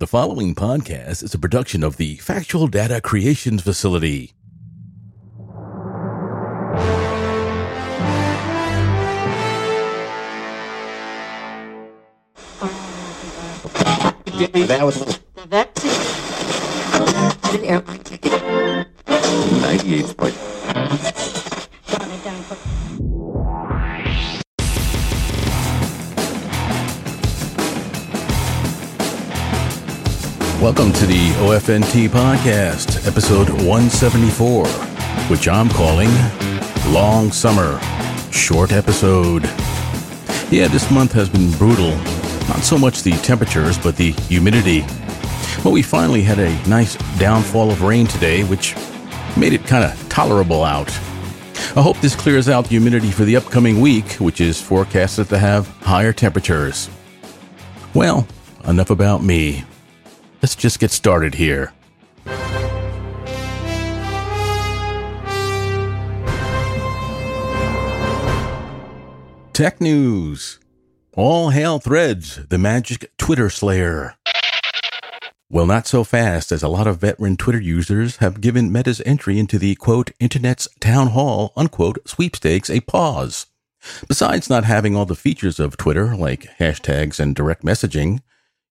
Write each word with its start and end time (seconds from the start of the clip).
The 0.00 0.06
following 0.06 0.54
podcast 0.54 1.22
is 1.22 1.34
a 1.34 1.38
production 1.38 1.84
of 1.84 1.98
the 1.98 2.16
Factual 2.16 2.68
Data 2.68 3.02
Creations 3.02 3.60
Facility. 3.60 4.32
That 14.64 14.80
was 14.80 15.20
That's 15.48 15.84
an 17.54 17.64
airline 17.66 18.00
98 19.60 20.16
point. 20.16 21.39
Welcome 30.60 30.92
to 30.92 31.06
the 31.06 31.30
OFNT 31.38 32.10
podcast, 32.10 33.06
episode 33.06 33.48
174, 33.48 34.66
which 35.30 35.48
I'm 35.48 35.70
calling 35.70 36.10
Long 36.92 37.32
Summer, 37.32 37.80
Short 38.30 38.70
Episode. 38.70 39.44
Yeah, 40.50 40.68
this 40.68 40.90
month 40.90 41.12
has 41.12 41.30
been 41.30 41.50
brutal. 41.52 41.96
Not 42.46 42.58
so 42.58 42.76
much 42.76 43.02
the 43.02 43.12
temperatures, 43.22 43.78
but 43.78 43.96
the 43.96 44.10
humidity. 44.10 44.82
Well, 45.64 45.72
we 45.72 45.80
finally 45.80 46.20
had 46.20 46.38
a 46.38 46.68
nice 46.68 46.96
downfall 47.18 47.70
of 47.70 47.80
rain 47.80 48.06
today, 48.06 48.44
which 48.44 48.76
made 49.38 49.54
it 49.54 49.64
kind 49.64 49.82
of 49.82 50.08
tolerable 50.10 50.62
out. 50.62 50.90
I 51.74 51.80
hope 51.80 51.98
this 52.00 52.14
clears 52.14 52.50
out 52.50 52.64
the 52.64 52.70
humidity 52.70 53.10
for 53.10 53.24
the 53.24 53.36
upcoming 53.36 53.80
week, 53.80 54.12
which 54.16 54.42
is 54.42 54.60
forecasted 54.60 55.30
to 55.30 55.38
have 55.38 55.68
higher 55.78 56.12
temperatures. 56.12 56.90
Well, 57.94 58.26
enough 58.66 58.90
about 58.90 59.22
me. 59.22 59.64
Let's 60.42 60.56
just 60.56 60.78
get 60.78 60.90
started 60.90 61.34
here. 61.34 61.72
Tech 69.52 69.80
news. 69.80 70.58
All 71.14 71.50
hail 71.50 71.78
threads, 71.78 72.36
the 72.48 72.56
magic 72.56 73.12
Twitter 73.18 73.50
slayer. 73.50 74.14
Well, 75.50 75.66
not 75.66 75.86
so 75.86 76.04
fast, 76.04 76.52
as 76.52 76.62
a 76.62 76.68
lot 76.68 76.86
of 76.86 77.00
veteran 77.00 77.36
Twitter 77.36 77.60
users 77.60 78.16
have 78.18 78.40
given 78.40 78.72
Meta's 78.72 79.02
entry 79.04 79.38
into 79.38 79.58
the 79.58 79.74
quote, 79.74 80.12
internet's 80.20 80.68
town 80.80 81.08
hall, 81.08 81.52
unquote, 81.56 81.98
sweepstakes 82.08 82.70
a 82.70 82.80
pause. 82.80 83.46
Besides 84.08 84.48
not 84.48 84.64
having 84.64 84.96
all 84.96 85.06
the 85.06 85.14
features 85.14 85.60
of 85.60 85.76
Twitter, 85.76 86.16
like 86.16 86.56
hashtags 86.58 87.20
and 87.20 87.34
direct 87.34 87.62
messaging, 87.62 88.20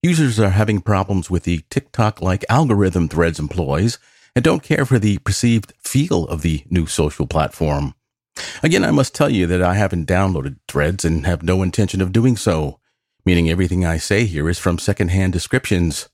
users 0.02 0.40
are 0.40 0.50
having 0.50 0.82
problems 0.82 1.30
with 1.30 1.44
the 1.44 1.64
TikTok 1.70 2.22
like 2.22 2.46
algorithm 2.50 3.08
threads 3.08 3.40
employs 3.40 4.00
and 4.36 4.44
don't 4.44 4.64
care 4.64 4.86
for 4.86 5.00
the 5.00 5.18
perceived 5.20 5.74
feel 5.80 6.26
of 6.26 6.42
the 6.42 6.64
new 6.70 6.86
social 6.86 7.28
platform. 7.28 7.94
Again, 8.64 8.86
I 8.86 8.92
must 8.92 9.14
tell 9.14 9.30
you 9.30 9.46
that 9.48 9.62
I 9.62 9.74
haven't 9.74 10.08
downloaded 10.08 10.58
threads 10.68 11.04
and 11.04 11.26
have 11.26 11.44
no 11.44 11.62
intention 11.62 12.02
of 12.02 12.14
doing 12.14 12.38
so, 12.38 12.80
meaning 13.26 13.50
everything 13.50 13.86
I 13.86 13.98
say 13.98 14.26
here 14.26 14.48
is 14.50 14.60
from 14.60 14.80
secondhand 14.80 15.34
descriptions. 15.34 16.08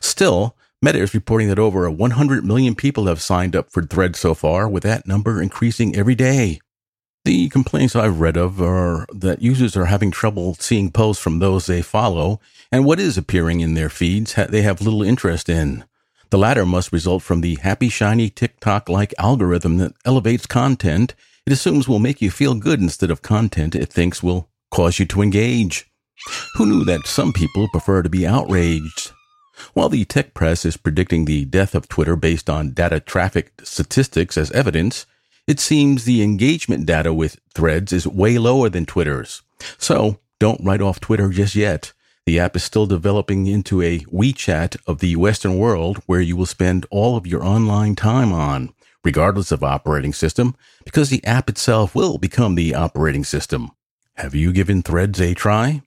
Still, 0.00 0.56
Meta 0.82 0.98
is 0.98 1.14
reporting 1.14 1.48
that 1.48 1.58
over 1.58 1.88
100 1.90 2.44
million 2.44 2.74
people 2.74 3.06
have 3.06 3.22
signed 3.22 3.54
up 3.54 3.70
for 3.70 3.82
threads 3.82 4.18
so 4.18 4.34
far, 4.34 4.68
with 4.68 4.82
that 4.84 5.06
number 5.06 5.42
increasing 5.42 5.94
every 5.94 6.14
day. 6.14 6.60
The 7.28 7.50
complaints 7.50 7.94
I've 7.94 8.20
read 8.20 8.38
of 8.38 8.58
are 8.62 9.04
that 9.12 9.42
users 9.42 9.76
are 9.76 9.84
having 9.84 10.10
trouble 10.10 10.54
seeing 10.54 10.90
posts 10.90 11.22
from 11.22 11.40
those 11.40 11.66
they 11.66 11.82
follow, 11.82 12.40
and 12.72 12.86
what 12.86 12.98
is 12.98 13.18
appearing 13.18 13.60
in 13.60 13.74
their 13.74 13.90
feeds 13.90 14.32
they 14.32 14.62
have 14.62 14.80
little 14.80 15.02
interest 15.02 15.50
in. 15.50 15.84
The 16.30 16.38
latter 16.38 16.64
must 16.64 16.90
result 16.90 17.22
from 17.22 17.42
the 17.42 17.56
happy, 17.56 17.90
shiny 17.90 18.30
TikTok 18.30 18.88
like 18.88 19.12
algorithm 19.18 19.76
that 19.76 19.92
elevates 20.06 20.46
content 20.46 21.14
it 21.44 21.52
assumes 21.52 21.86
will 21.86 21.98
make 21.98 22.22
you 22.22 22.30
feel 22.30 22.54
good 22.54 22.80
instead 22.80 23.10
of 23.10 23.20
content 23.20 23.74
it 23.74 23.92
thinks 23.92 24.22
will 24.22 24.48
cause 24.70 24.98
you 24.98 25.04
to 25.04 25.20
engage. 25.20 25.84
Who 26.54 26.64
knew 26.64 26.84
that 26.86 27.06
some 27.06 27.34
people 27.34 27.68
prefer 27.68 28.02
to 28.02 28.08
be 28.08 28.26
outraged? 28.26 29.12
While 29.74 29.90
the 29.90 30.06
tech 30.06 30.32
press 30.32 30.64
is 30.64 30.78
predicting 30.78 31.26
the 31.26 31.44
death 31.44 31.74
of 31.74 31.90
Twitter 31.90 32.16
based 32.16 32.48
on 32.48 32.72
data 32.72 33.00
traffic 33.00 33.52
statistics 33.64 34.38
as 34.38 34.50
evidence, 34.52 35.04
it 35.48 35.58
seems 35.58 36.04
the 36.04 36.22
engagement 36.22 36.84
data 36.84 37.12
with 37.14 37.40
threads 37.54 37.90
is 37.90 38.06
way 38.06 38.36
lower 38.36 38.68
than 38.68 38.84
Twitter's. 38.84 39.42
So 39.78 40.20
don't 40.38 40.62
write 40.62 40.82
off 40.82 41.00
Twitter 41.00 41.30
just 41.30 41.54
yet. 41.54 41.94
The 42.26 42.38
app 42.38 42.54
is 42.54 42.62
still 42.62 42.84
developing 42.84 43.46
into 43.46 43.80
a 43.80 44.00
WeChat 44.00 44.76
of 44.86 44.98
the 44.98 45.16
Western 45.16 45.56
world 45.56 46.02
where 46.04 46.20
you 46.20 46.36
will 46.36 46.44
spend 46.44 46.84
all 46.90 47.16
of 47.16 47.26
your 47.26 47.42
online 47.42 47.96
time 47.96 48.30
on, 48.30 48.74
regardless 49.02 49.50
of 49.50 49.64
operating 49.64 50.12
system, 50.12 50.54
because 50.84 51.08
the 51.08 51.24
app 51.24 51.48
itself 51.48 51.94
will 51.94 52.18
become 52.18 52.54
the 52.54 52.74
operating 52.74 53.24
system. 53.24 53.70
Have 54.16 54.34
you 54.34 54.52
given 54.52 54.82
threads 54.82 55.18
a 55.18 55.32
try? 55.32 55.80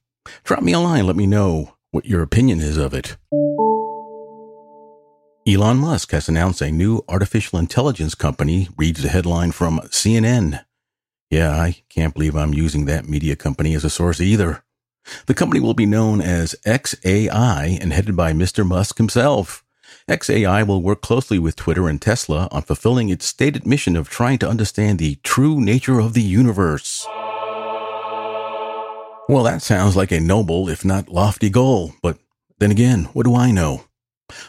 Drop 0.44 0.64
me 0.64 0.74
a 0.74 0.80
line, 0.80 1.06
let 1.06 1.16
me 1.16 1.28
know 1.28 1.76
what 1.92 2.06
your 2.08 2.24
opinion 2.24 2.62
is 2.62 2.78
of 2.78 2.96
it. 2.96 3.16
Elon 5.48 5.78
Musk 5.78 6.12
has 6.12 6.30
announced 6.30 6.62
a 6.62 6.70
new 6.70 7.02
artificial 7.10 7.58
intelligence 7.58 8.14
company, 8.14 8.70
reads 8.78 9.02
the 9.02 9.10
headline 9.10 9.52
from 9.52 9.80
CNN. 9.86 10.64
Yeah, 11.32 11.60
I 11.60 11.82
can't 11.90 12.14
believe 12.14 12.36
I'm 12.36 12.54
using 12.54 12.86
that 12.86 13.10
media 13.10 13.36
company 13.36 13.74
as 13.74 13.84
a 13.84 13.90
source 13.90 14.22
either. 14.22 14.64
The 15.26 15.34
company 15.34 15.60
will 15.60 15.74
be 15.74 15.88
known 15.88 16.22
as 16.22 16.56
XAI 16.64 17.82
and 17.82 17.92
headed 17.92 18.16
by 18.16 18.34
Mr. 18.34 18.64
Musk 18.64 19.00
himself. 19.00 19.64
XAI 20.08 20.68
will 20.68 20.84
work 20.84 21.02
closely 21.02 21.40
with 21.40 21.56
Twitter 21.56 21.90
and 21.90 22.00
Tesla 22.00 22.48
on 22.52 22.62
fulfilling 22.62 23.10
its 23.10 23.26
stated 23.26 23.66
mission 23.66 23.96
of 23.96 24.10
trying 24.10 24.38
to 24.40 24.50
understand 24.50 25.00
the 25.00 25.16
true 25.24 25.60
nature 25.60 26.00
of 26.00 26.14
the 26.14 26.22
universe. 26.22 27.04
Well, 29.28 29.44
that 29.44 29.64
sounds 29.64 29.96
like 29.96 30.12
a 30.12 30.20
noble, 30.20 30.70
if 30.70 30.86
not 30.86 31.10
lofty 31.10 31.50
goal, 31.50 31.94
but 32.04 32.20
then 32.60 32.70
again, 32.70 33.06
what 33.14 33.26
do 33.26 33.36
I 33.36 33.50
know? 33.50 33.86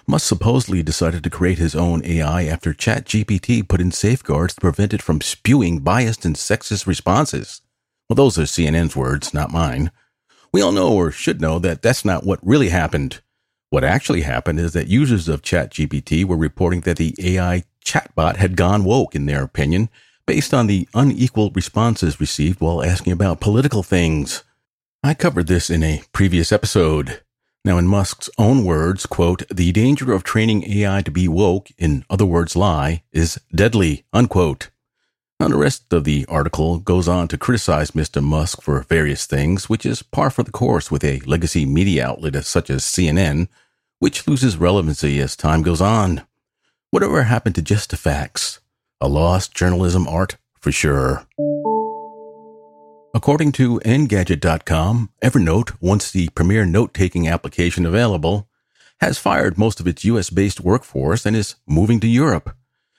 Musk 0.06 0.26
supposedly 0.26 0.82
decided 0.82 1.24
to 1.24 1.30
create 1.30 1.58
his 1.58 1.74
own 1.74 2.04
AI 2.04 2.44
after 2.44 2.72
ChatGPT 2.72 3.66
put 3.66 3.80
in 3.80 3.92
safeguards 3.92 4.54
to 4.54 4.60
prevent 4.60 4.94
it 4.94 5.02
from 5.02 5.20
spewing 5.20 5.80
biased 5.80 6.24
and 6.24 6.36
sexist 6.36 6.86
responses. 6.86 7.62
Well, 8.08 8.16
those 8.16 8.38
are 8.38 8.42
CNN's 8.42 8.96
words, 8.96 9.32
not 9.32 9.50
mine. 9.50 9.90
We 10.52 10.60
all 10.60 10.72
know 10.72 10.92
or 10.92 11.10
should 11.10 11.40
know 11.40 11.58
that 11.60 11.80
that's 11.80 12.04
not 12.04 12.24
what 12.24 12.46
really 12.46 12.68
happened. 12.68 13.22
What 13.70 13.84
actually 13.84 14.20
happened 14.20 14.60
is 14.60 14.74
that 14.74 14.88
users 14.88 15.28
of 15.28 15.40
ChatGPT 15.40 16.26
were 16.26 16.36
reporting 16.36 16.82
that 16.82 16.98
the 16.98 17.14
AI 17.18 17.64
chatbot 17.82 18.36
had 18.36 18.54
gone 18.54 18.84
woke, 18.84 19.14
in 19.14 19.24
their 19.24 19.42
opinion, 19.42 19.88
based 20.26 20.52
on 20.52 20.66
the 20.66 20.86
unequal 20.92 21.50
responses 21.52 22.20
received 22.20 22.60
while 22.60 22.84
asking 22.84 23.14
about 23.14 23.40
political 23.40 23.82
things. 23.82 24.44
I 25.02 25.14
covered 25.14 25.46
this 25.46 25.70
in 25.70 25.82
a 25.82 26.02
previous 26.12 26.52
episode. 26.52 27.21
Now, 27.64 27.78
in 27.78 27.86
Musk's 27.86 28.28
own 28.38 28.64
words, 28.64 29.06
quote, 29.06 29.44
the 29.48 29.70
danger 29.70 30.12
of 30.12 30.24
training 30.24 30.68
AI 30.68 31.00
to 31.02 31.10
be 31.12 31.28
woke, 31.28 31.68
in 31.78 32.04
other 32.10 32.26
words, 32.26 32.56
lie, 32.56 33.04
is 33.12 33.40
deadly, 33.54 34.04
unquote. 34.12 34.70
Now, 35.38 35.46
the 35.46 35.56
rest 35.56 35.92
of 35.92 36.02
the 36.02 36.26
article 36.28 36.78
goes 36.78 37.06
on 37.06 37.28
to 37.28 37.38
criticize 37.38 37.92
Mr. 37.92 38.20
Musk 38.20 38.62
for 38.62 38.82
various 38.82 39.26
things, 39.26 39.68
which 39.68 39.86
is 39.86 40.02
par 40.02 40.30
for 40.30 40.42
the 40.42 40.50
course 40.50 40.90
with 40.90 41.04
a 41.04 41.20
legacy 41.20 41.64
media 41.64 42.06
outlet 42.06 42.44
such 42.44 42.68
as 42.68 42.82
CNN, 42.82 43.46
which 44.00 44.26
loses 44.26 44.56
relevancy 44.56 45.20
as 45.20 45.36
time 45.36 45.62
goes 45.62 45.80
on. 45.80 46.22
Whatever 46.90 47.22
happened 47.22 47.54
to 47.54 47.62
just 47.62 47.90
the 47.90 47.96
facts? 47.96 48.58
A 49.00 49.08
lost 49.08 49.54
journalism 49.54 50.08
art 50.08 50.36
for 50.60 50.72
sure. 50.72 51.26
According 53.14 53.52
to 53.52 53.78
Engadget.com, 53.80 55.10
Evernote, 55.22 55.76
once 55.82 56.10
the 56.10 56.30
premier 56.30 56.64
note 56.64 56.94
taking 56.94 57.28
application 57.28 57.84
available, 57.84 58.48
has 59.02 59.18
fired 59.18 59.58
most 59.58 59.80
of 59.80 59.86
its 59.86 60.02
US 60.06 60.30
based 60.30 60.60
workforce 60.60 61.26
and 61.26 61.36
is 61.36 61.56
moving 61.66 62.00
to 62.00 62.06
Europe. 62.06 62.56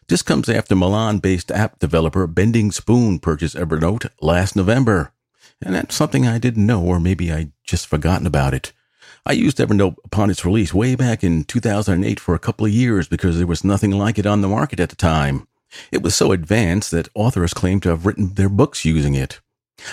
This 0.08 0.22
comes 0.22 0.50
after 0.50 0.76
Milan 0.76 1.18
based 1.18 1.50
app 1.50 1.80
developer 1.80 2.28
Bending 2.28 2.72
Spoon 2.72 3.18
purchased 3.18 3.56
Evernote 3.56 4.08
last 4.22 4.56
November. 4.56 5.14
And 5.64 5.74
that's 5.74 5.96
something 5.96 6.28
I 6.28 6.38
didn't 6.38 6.68
know, 6.68 6.84
or 6.84 7.00
maybe 7.00 7.34
I 7.34 7.52
just 7.66 7.88
forgotten 7.88 8.28
about 8.28 8.54
it. 8.54 8.72
I 9.26 9.32
used 9.32 9.58
Evernote 9.58 9.96
upon 10.06 10.30
its 10.30 10.46
release 10.46 10.76
way 10.76 10.94
back 10.94 11.24
in 11.24 11.44
2008 11.44 12.20
for 12.20 12.36
a 12.36 12.40
couple 12.40 12.68
of 12.68 12.72
years 12.72 13.08
because 13.08 13.40
there 13.40 13.48
was 13.48 13.64
nothing 13.64 13.90
like 13.90 14.20
it 14.20 14.28
on 14.28 14.42
the 14.42 14.48
market 14.48 14.80
at 14.80 14.90
the 14.90 14.96
time. 14.96 15.48
It 15.92 16.04
was 16.04 16.14
so 16.14 16.32
advanced 16.32 16.92
that 16.92 17.10
authors 17.16 17.56
claimed 17.56 17.82
to 17.82 17.90
have 17.90 18.06
written 18.06 18.36
their 18.36 18.50
books 18.50 18.86
using 18.86 19.16
it. 19.16 19.40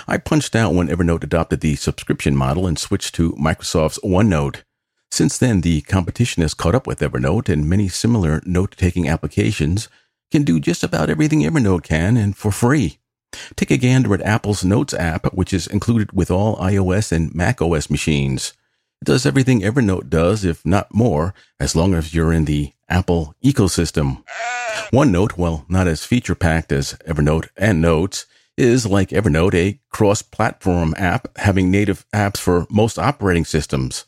I 0.06 0.18
punched 0.18 0.54
out 0.54 0.74
when 0.74 0.88
Evernote 0.88 1.24
adopted 1.24 1.60
the 1.60 1.76
subscription 1.76 2.36
model 2.36 2.66
and 2.66 2.78
switched 2.78 3.14
to 3.16 3.32
Microsoft's 3.32 3.98
OneNote. 4.00 4.62
Since 5.10 5.38
then, 5.38 5.60
the 5.62 5.80
competition 5.82 6.42
has 6.42 6.54
caught 6.54 6.74
up 6.74 6.86
with 6.86 7.00
Evernote, 7.00 7.48
and 7.48 7.68
many 7.68 7.88
similar 7.88 8.40
note 8.44 8.76
taking 8.76 9.08
applications 9.08 9.88
can 10.30 10.44
do 10.44 10.60
just 10.60 10.84
about 10.84 11.10
everything 11.10 11.40
Evernote 11.40 11.82
can 11.82 12.16
and 12.16 12.36
for 12.36 12.52
free. 12.52 12.98
Take 13.56 13.70
a 13.70 13.76
gander 13.76 14.14
at 14.14 14.22
Apple's 14.22 14.64
Notes 14.64 14.94
app, 14.94 15.32
which 15.34 15.52
is 15.52 15.66
included 15.66 16.12
with 16.12 16.30
all 16.30 16.56
iOS 16.56 17.12
and 17.12 17.34
macOS 17.34 17.90
machines. 17.90 18.52
It 19.02 19.06
does 19.06 19.24
everything 19.24 19.60
Evernote 19.60 20.10
does, 20.10 20.44
if 20.44 20.64
not 20.64 20.94
more, 20.94 21.34
as 21.58 21.74
long 21.74 21.94
as 21.94 22.14
you're 22.14 22.32
in 22.32 22.44
the 22.44 22.72
Apple 22.88 23.34
ecosystem. 23.44 24.22
OneNote, 24.92 25.32
while 25.32 25.64
not 25.68 25.86
as 25.86 26.04
feature 26.04 26.34
packed 26.34 26.72
as 26.72 26.94
Evernote 27.06 27.48
and 27.56 27.80
Notes, 27.80 28.26
is 28.60 28.86
like 28.86 29.08
Evernote, 29.08 29.54
a 29.54 29.80
cross 29.90 30.22
platform 30.22 30.94
app 30.96 31.36
having 31.38 31.70
native 31.70 32.06
apps 32.14 32.36
for 32.36 32.66
most 32.70 32.98
operating 32.98 33.44
systems. 33.44 34.04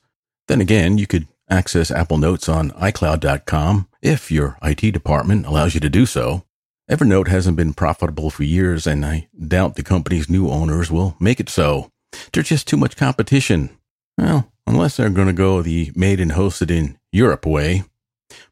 Then 0.46 0.60
again, 0.60 0.98
you 0.98 1.06
could 1.06 1.26
access 1.48 1.90
Apple 1.90 2.18
Notes 2.18 2.48
on 2.48 2.70
iCloud.com 2.72 3.88
if 4.02 4.30
your 4.30 4.58
IT 4.62 4.92
department 4.92 5.46
allows 5.46 5.74
you 5.74 5.80
to 5.80 5.88
do 5.88 6.06
so. 6.06 6.44
Evernote 6.90 7.28
hasn't 7.28 7.56
been 7.56 7.72
profitable 7.72 8.28
for 8.28 8.42
years, 8.42 8.86
and 8.86 9.04
I 9.06 9.28
doubt 9.48 9.76
the 9.76 9.82
company's 9.82 10.28
new 10.28 10.48
owners 10.48 10.90
will 10.90 11.16
make 11.18 11.40
it 11.40 11.48
so. 11.48 11.90
There's 12.32 12.48
just 12.48 12.68
too 12.68 12.76
much 12.76 12.96
competition. 12.96 13.70
Well, 14.18 14.52
unless 14.66 14.96
they're 14.96 15.08
going 15.08 15.28
to 15.28 15.32
go 15.32 15.62
the 15.62 15.92
made 15.94 16.20
and 16.20 16.32
hosted 16.32 16.70
in 16.70 16.98
Europe 17.10 17.46
way. 17.46 17.84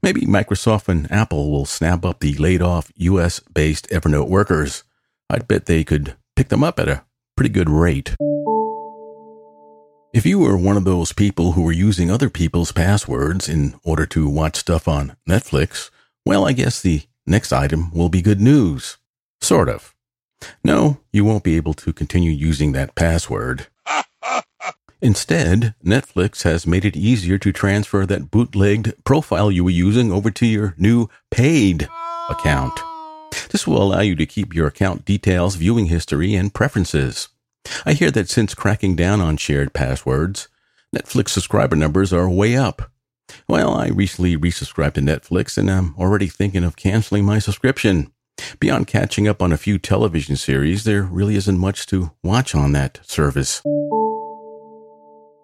Maybe 0.02 0.22
Microsoft 0.22 0.88
and 0.88 1.10
Apple 1.10 1.50
will 1.50 1.66
snap 1.66 2.04
up 2.04 2.20
the 2.20 2.34
laid 2.34 2.62
off 2.62 2.92
US 2.96 3.40
based 3.40 3.88
Evernote 3.90 4.28
workers. 4.28 4.84
I'd 5.30 5.46
bet 5.46 5.66
they 5.66 5.84
could 5.84 6.16
pick 6.34 6.48
them 6.48 6.64
up 6.64 6.80
at 6.80 6.88
a 6.88 7.04
pretty 7.36 7.50
good 7.50 7.70
rate. 7.70 8.16
If 10.12 10.26
you 10.26 10.40
were 10.40 10.56
one 10.56 10.76
of 10.76 10.82
those 10.82 11.12
people 11.12 11.52
who 11.52 11.62
were 11.62 11.70
using 11.70 12.10
other 12.10 12.28
people's 12.28 12.72
passwords 12.72 13.48
in 13.48 13.78
order 13.84 14.06
to 14.06 14.28
watch 14.28 14.56
stuff 14.56 14.88
on 14.88 15.16
Netflix, 15.28 15.90
well, 16.26 16.48
I 16.48 16.52
guess 16.52 16.82
the 16.82 17.02
next 17.28 17.52
item 17.52 17.92
will 17.92 18.08
be 18.08 18.22
good 18.22 18.40
news. 18.40 18.96
Sort 19.40 19.68
of. 19.68 19.94
No, 20.64 20.98
you 21.12 21.24
won't 21.24 21.44
be 21.44 21.56
able 21.56 21.74
to 21.74 21.92
continue 21.92 22.32
using 22.32 22.72
that 22.72 22.96
password. 22.96 23.68
Instead, 25.00 25.76
Netflix 25.84 26.42
has 26.42 26.66
made 26.66 26.84
it 26.84 26.96
easier 26.96 27.38
to 27.38 27.52
transfer 27.52 28.04
that 28.04 28.32
bootlegged 28.32 28.94
profile 29.04 29.52
you 29.52 29.62
were 29.62 29.70
using 29.70 30.10
over 30.10 30.32
to 30.32 30.46
your 30.46 30.74
new 30.76 31.08
paid 31.30 31.88
account. 32.28 32.80
This 33.50 33.66
will 33.66 33.82
allow 33.82 34.00
you 34.00 34.14
to 34.16 34.26
keep 34.26 34.54
your 34.54 34.66
account 34.66 35.04
details, 35.04 35.56
viewing 35.56 35.86
history, 35.86 36.34
and 36.34 36.54
preferences. 36.54 37.28
I 37.84 37.92
hear 37.92 38.10
that 38.10 38.28
since 38.28 38.54
cracking 38.54 38.96
down 38.96 39.20
on 39.20 39.36
shared 39.36 39.72
passwords, 39.72 40.48
Netflix 40.94 41.30
subscriber 41.30 41.76
numbers 41.76 42.12
are 42.12 42.28
way 42.28 42.56
up. 42.56 42.90
Well, 43.48 43.74
I 43.74 43.88
recently 43.88 44.36
resubscribed 44.36 44.94
to 44.94 45.00
Netflix 45.00 45.56
and 45.56 45.70
I'm 45.70 45.94
already 45.96 46.26
thinking 46.26 46.64
of 46.64 46.76
canceling 46.76 47.24
my 47.24 47.38
subscription. 47.38 48.12
Beyond 48.58 48.86
catching 48.86 49.28
up 49.28 49.42
on 49.42 49.52
a 49.52 49.58
few 49.58 49.78
television 49.78 50.36
series, 50.36 50.84
there 50.84 51.02
really 51.02 51.36
isn't 51.36 51.58
much 51.58 51.86
to 51.86 52.12
watch 52.24 52.54
on 52.54 52.72
that 52.72 53.00
service. 53.02 53.62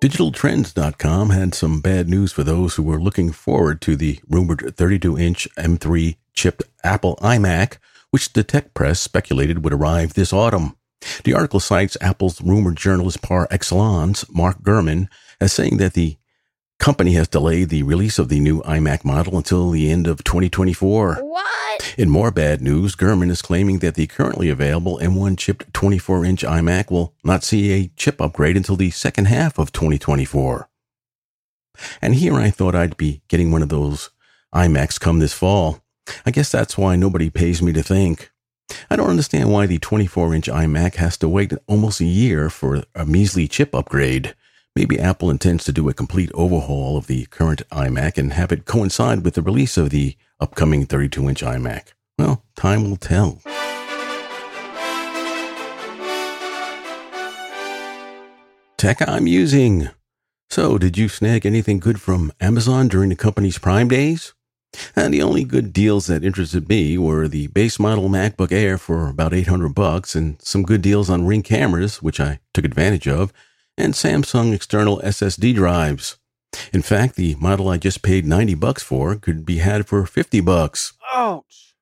DigitalTrends.com 0.02 1.30
had 1.30 1.54
some 1.54 1.80
bad 1.80 2.08
news 2.08 2.32
for 2.32 2.42
those 2.42 2.74
who 2.74 2.82
were 2.82 3.00
looking 3.00 3.32
forward 3.32 3.80
to 3.82 3.96
the 3.96 4.20
rumored 4.28 4.74
32 4.76 5.18
inch 5.18 5.48
M3 5.56 6.16
chipped 6.36 6.62
Apple 6.84 7.16
iMac, 7.16 7.78
which 8.10 8.32
the 8.32 8.44
tech 8.44 8.74
press 8.74 9.00
speculated 9.00 9.64
would 9.64 9.72
arrive 9.72 10.14
this 10.14 10.32
autumn. 10.32 10.76
The 11.24 11.34
article 11.34 11.60
cites 11.60 11.96
Apple's 12.00 12.40
rumored 12.40 12.76
journalist 12.76 13.22
par 13.22 13.48
excellence, 13.50 14.24
Mark 14.32 14.62
Gurman, 14.62 15.08
as 15.40 15.52
saying 15.52 15.78
that 15.78 15.94
the 15.94 16.16
company 16.78 17.12
has 17.12 17.28
delayed 17.28 17.68
the 17.68 17.82
release 17.82 18.18
of 18.18 18.28
the 18.28 18.40
new 18.40 18.60
iMac 18.62 19.04
model 19.04 19.36
until 19.36 19.70
the 19.70 19.90
end 19.90 20.06
of 20.06 20.24
2024. 20.24 21.16
What? 21.20 21.94
In 21.98 22.10
more 22.10 22.30
bad 22.30 22.60
news, 22.60 22.94
Gurman 22.94 23.30
is 23.30 23.42
claiming 23.42 23.78
that 23.78 23.94
the 23.94 24.06
currently 24.06 24.48
available 24.48 24.98
M1 25.02 25.38
chipped 25.38 25.72
24 25.72 26.24
inch 26.24 26.42
iMac 26.42 26.90
will 26.90 27.14
not 27.24 27.44
see 27.44 27.72
a 27.72 27.88
chip 27.96 28.20
upgrade 28.20 28.56
until 28.56 28.76
the 28.76 28.90
second 28.90 29.26
half 29.26 29.58
of 29.58 29.72
2024. 29.72 30.68
And 32.00 32.14
here 32.14 32.34
I 32.34 32.50
thought 32.50 32.74
I'd 32.74 32.96
be 32.96 33.22
getting 33.28 33.52
one 33.52 33.62
of 33.62 33.68
those 33.68 34.10
iMacs 34.54 34.98
come 34.98 35.18
this 35.18 35.34
fall. 35.34 35.82
I 36.24 36.30
guess 36.30 36.50
that's 36.50 36.78
why 36.78 36.96
nobody 36.96 37.30
pays 37.30 37.62
me 37.62 37.72
to 37.72 37.82
think. 37.82 38.30
I 38.90 38.96
don't 38.96 39.10
understand 39.10 39.52
why 39.52 39.66
the 39.66 39.78
24 39.78 40.34
inch 40.34 40.46
iMac 40.48 40.96
has 40.96 41.16
to 41.18 41.28
wait 41.28 41.52
almost 41.66 42.00
a 42.00 42.04
year 42.04 42.50
for 42.50 42.84
a 42.94 43.06
measly 43.06 43.46
chip 43.48 43.74
upgrade. 43.74 44.34
Maybe 44.74 44.98
Apple 44.98 45.30
intends 45.30 45.64
to 45.64 45.72
do 45.72 45.88
a 45.88 45.94
complete 45.94 46.30
overhaul 46.34 46.96
of 46.96 47.06
the 47.06 47.26
current 47.26 47.62
iMac 47.70 48.18
and 48.18 48.32
have 48.34 48.52
it 48.52 48.66
coincide 48.66 49.24
with 49.24 49.34
the 49.34 49.42
release 49.42 49.76
of 49.76 49.90
the 49.90 50.16
upcoming 50.38 50.84
32 50.84 51.28
inch 51.28 51.42
iMac. 51.42 51.92
Well, 52.18 52.42
time 52.56 52.88
will 52.88 52.96
tell. 52.96 53.40
Tech 58.76 59.08
I'm 59.08 59.26
using. 59.26 59.88
So, 60.50 60.76
did 60.76 60.98
you 60.98 61.08
snag 61.08 61.46
anything 61.46 61.78
good 61.78 62.00
from 62.00 62.30
Amazon 62.40 62.88
during 62.88 63.08
the 63.08 63.16
company's 63.16 63.58
Prime 63.58 63.88
days? 63.88 64.34
And 64.94 65.12
the 65.12 65.22
only 65.22 65.44
good 65.44 65.72
deals 65.72 66.06
that 66.06 66.24
interested 66.24 66.68
me 66.68 66.98
were 66.98 67.28
the 67.28 67.46
base 67.48 67.78
model 67.78 68.08
MacBook 68.08 68.52
Air 68.52 68.78
for 68.78 69.08
about 69.08 69.34
800 69.34 69.74
bucks 69.74 70.14
and 70.14 70.40
some 70.42 70.62
good 70.62 70.82
deals 70.82 71.10
on 71.10 71.26
Ring 71.26 71.42
cameras, 71.42 72.02
which 72.02 72.20
I 72.20 72.40
took 72.52 72.64
advantage 72.64 73.08
of, 73.08 73.32
and 73.78 73.94
Samsung 73.94 74.54
external 74.54 74.98
SSD 75.00 75.54
drives. 75.54 76.16
In 76.72 76.82
fact, 76.82 77.16
the 77.16 77.34
model 77.36 77.68
I 77.68 77.76
just 77.76 78.02
paid 78.02 78.26
90 78.26 78.54
bucks 78.54 78.82
for 78.82 79.16
could 79.16 79.44
be 79.44 79.58
had 79.58 79.86
for 79.86 80.06
50 80.06 80.40
bucks. 80.40 80.94
Ouch. 81.12 81.74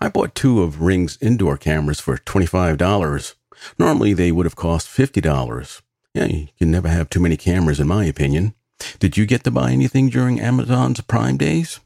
I 0.00 0.08
bought 0.08 0.34
two 0.34 0.62
of 0.62 0.80
Ring's 0.80 1.18
indoor 1.20 1.56
cameras 1.56 2.00
for 2.00 2.16
$25. 2.16 3.34
Normally 3.78 4.14
they 4.14 4.32
would 4.32 4.46
have 4.46 4.56
cost 4.56 4.88
$50. 4.88 5.82
Yeah, 6.14 6.26
you 6.26 6.48
can 6.58 6.70
never 6.70 6.88
have 6.88 7.10
too 7.10 7.20
many 7.20 7.36
cameras 7.36 7.80
in 7.80 7.88
my 7.88 8.04
opinion. 8.04 8.54
Did 8.98 9.16
you 9.16 9.26
get 9.26 9.44
to 9.44 9.50
buy 9.50 9.72
anything 9.72 10.10
during 10.10 10.40
Amazon's 10.40 11.00
Prime 11.00 11.36
days? 11.36 11.80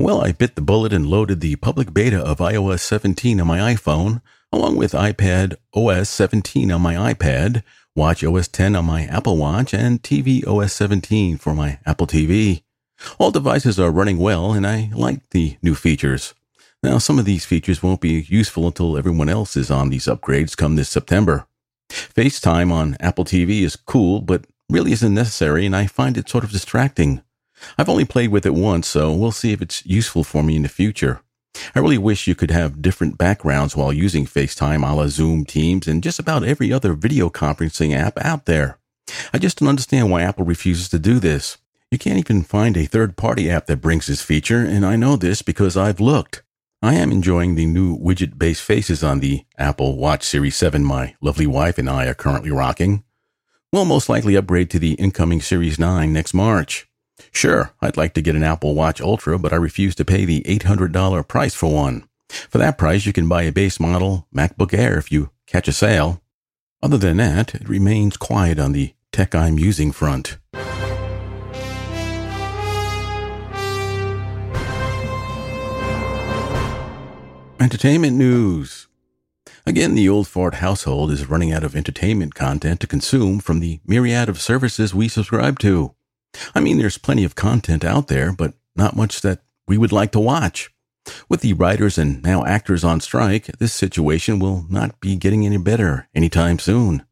Well, 0.00 0.24
I 0.24 0.32
bit 0.32 0.54
the 0.54 0.62
bullet 0.62 0.94
and 0.94 1.06
loaded 1.06 1.42
the 1.42 1.56
public 1.56 1.92
beta 1.92 2.18
of 2.18 2.38
iOS 2.38 2.80
17 2.80 3.38
on 3.38 3.46
my 3.46 3.58
iPhone, 3.58 4.22
along 4.50 4.76
with 4.76 4.92
iPad 4.92 5.56
OS 5.74 6.08
17 6.08 6.72
on 6.72 6.80
my 6.80 7.12
iPad, 7.12 7.62
Watch 7.94 8.24
OS 8.24 8.48
10 8.48 8.76
on 8.76 8.86
my 8.86 9.04
Apple 9.04 9.36
Watch, 9.36 9.74
and 9.74 10.02
TV 10.02 10.42
OS 10.46 10.72
17 10.72 11.36
for 11.36 11.52
my 11.52 11.80
Apple 11.84 12.06
TV. 12.06 12.62
All 13.18 13.30
devices 13.30 13.78
are 13.78 13.90
running 13.90 14.16
well, 14.16 14.54
and 14.54 14.66
I 14.66 14.90
like 14.94 15.28
the 15.30 15.58
new 15.60 15.74
features. 15.74 16.32
Now, 16.82 16.96
some 16.96 17.18
of 17.18 17.26
these 17.26 17.44
features 17.44 17.82
won't 17.82 18.00
be 18.00 18.22
useful 18.26 18.66
until 18.66 18.96
everyone 18.96 19.28
else 19.28 19.54
is 19.54 19.70
on 19.70 19.90
these 19.90 20.06
upgrades 20.06 20.56
come 20.56 20.76
this 20.76 20.88
September. 20.88 21.46
FaceTime 21.90 22.72
on 22.72 22.96
Apple 23.00 23.26
TV 23.26 23.60
is 23.60 23.76
cool, 23.76 24.22
but 24.22 24.46
really 24.70 24.92
isn't 24.92 25.12
necessary, 25.12 25.66
and 25.66 25.76
I 25.76 25.86
find 25.86 26.16
it 26.16 26.30
sort 26.30 26.42
of 26.42 26.52
distracting. 26.52 27.20
I've 27.78 27.88
only 27.88 28.04
played 28.04 28.30
with 28.30 28.46
it 28.46 28.54
once, 28.54 28.88
so 28.88 29.12
we'll 29.12 29.32
see 29.32 29.52
if 29.52 29.62
it's 29.62 29.84
useful 29.86 30.24
for 30.24 30.42
me 30.42 30.56
in 30.56 30.62
the 30.62 30.68
future. 30.68 31.20
I 31.74 31.80
really 31.80 31.98
wish 31.98 32.26
you 32.26 32.34
could 32.34 32.50
have 32.50 32.82
different 32.82 33.18
backgrounds 33.18 33.76
while 33.76 33.92
using 33.92 34.24
FaceTime 34.24 34.88
a 34.88 34.94
la 34.94 35.08
Zoom, 35.08 35.44
Teams, 35.44 35.86
and 35.86 36.02
just 36.02 36.18
about 36.18 36.44
every 36.44 36.72
other 36.72 36.94
video 36.94 37.28
conferencing 37.28 37.94
app 37.94 38.18
out 38.18 38.46
there. 38.46 38.78
I 39.32 39.38
just 39.38 39.58
don't 39.58 39.68
understand 39.68 40.10
why 40.10 40.22
Apple 40.22 40.44
refuses 40.44 40.88
to 40.90 40.98
do 40.98 41.18
this. 41.18 41.58
You 41.90 41.98
can't 41.98 42.18
even 42.18 42.42
find 42.42 42.76
a 42.76 42.86
third 42.86 43.16
party 43.16 43.50
app 43.50 43.66
that 43.66 43.80
brings 43.80 44.06
this 44.06 44.22
feature, 44.22 44.60
and 44.60 44.86
I 44.86 44.96
know 44.96 45.16
this 45.16 45.42
because 45.42 45.76
I've 45.76 46.00
looked. 46.00 46.42
I 46.82 46.94
am 46.94 47.12
enjoying 47.12 47.56
the 47.56 47.66
new 47.66 47.98
widget 47.98 48.38
based 48.38 48.62
faces 48.62 49.04
on 49.04 49.20
the 49.20 49.44
Apple 49.58 49.96
Watch 49.96 50.22
Series 50.22 50.56
7 50.56 50.82
my 50.82 51.14
lovely 51.20 51.46
wife 51.46 51.76
and 51.76 51.90
I 51.90 52.06
are 52.06 52.14
currently 52.14 52.50
rocking. 52.50 53.04
We'll 53.72 53.84
most 53.84 54.08
likely 54.08 54.34
upgrade 54.34 54.70
to 54.70 54.78
the 54.78 54.94
incoming 54.94 55.42
Series 55.42 55.78
9 55.78 56.12
next 56.12 56.32
March. 56.32 56.89
Sure, 57.32 57.72
I'd 57.80 57.96
like 57.96 58.14
to 58.14 58.22
get 58.22 58.36
an 58.36 58.42
Apple 58.42 58.74
Watch 58.74 59.00
Ultra, 59.00 59.38
but 59.38 59.52
I 59.52 59.56
refuse 59.56 59.94
to 59.96 60.04
pay 60.04 60.24
the 60.24 60.42
$800 60.42 61.26
price 61.28 61.54
for 61.54 61.72
one. 61.72 62.04
For 62.28 62.58
that 62.58 62.78
price, 62.78 63.06
you 63.06 63.12
can 63.12 63.28
buy 63.28 63.42
a 63.42 63.52
base 63.52 63.80
model 63.80 64.26
MacBook 64.34 64.72
Air 64.72 64.98
if 64.98 65.10
you 65.10 65.30
catch 65.46 65.68
a 65.68 65.72
sale. 65.72 66.22
Other 66.82 66.96
than 66.96 67.18
that, 67.18 67.54
it 67.54 67.68
remains 67.68 68.16
quiet 68.16 68.58
on 68.58 68.72
the 68.72 68.94
tech 69.12 69.34
I'm 69.34 69.58
using 69.58 69.92
front. 69.92 70.38
Entertainment 77.60 78.16
news. 78.16 78.88
Again, 79.66 79.94
the 79.94 80.08
old 80.08 80.26
fart 80.26 80.54
household 80.54 81.10
is 81.10 81.28
running 81.28 81.52
out 81.52 81.62
of 81.62 81.76
entertainment 81.76 82.34
content 82.34 82.80
to 82.80 82.86
consume 82.86 83.38
from 83.40 83.60
the 83.60 83.80
myriad 83.86 84.30
of 84.30 84.40
services 84.40 84.94
we 84.94 85.08
subscribe 85.08 85.58
to. 85.58 85.94
I 86.54 86.60
mean, 86.60 86.78
there's 86.78 86.98
plenty 86.98 87.24
of 87.24 87.34
content 87.34 87.84
out 87.84 88.08
there, 88.08 88.32
but 88.32 88.54
not 88.76 88.96
much 88.96 89.20
that 89.22 89.40
we 89.66 89.78
would 89.78 89.92
like 89.92 90.12
to 90.12 90.20
watch. 90.20 90.70
With 91.28 91.40
the 91.40 91.54
writers 91.54 91.98
and 91.98 92.22
now 92.22 92.44
actors 92.44 92.84
on 92.84 93.00
strike, 93.00 93.46
this 93.58 93.72
situation 93.72 94.38
will 94.38 94.66
not 94.68 95.00
be 95.00 95.16
getting 95.16 95.46
any 95.46 95.56
better 95.56 96.08
anytime 96.14 96.58
soon. 96.58 97.04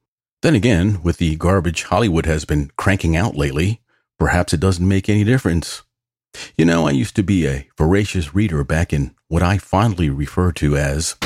Then 0.42 0.54
again, 0.54 1.02
with 1.02 1.16
the 1.16 1.36
garbage 1.36 1.84
Hollywood 1.84 2.26
has 2.26 2.44
been 2.44 2.70
cranking 2.76 3.16
out 3.16 3.34
lately, 3.34 3.80
perhaps 4.18 4.52
it 4.52 4.60
doesn't 4.60 4.86
make 4.86 5.08
any 5.08 5.24
difference. 5.24 5.82
You 6.56 6.64
know, 6.64 6.86
I 6.86 6.90
used 6.90 7.16
to 7.16 7.22
be 7.22 7.46
a 7.46 7.68
voracious 7.76 8.34
reader 8.34 8.62
back 8.62 8.92
in 8.92 9.14
what 9.28 9.42
I 9.42 9.58
fondly 9.58 10.10
refer 10.10 10.52
to 10.52 10.76
as 10.76 11.16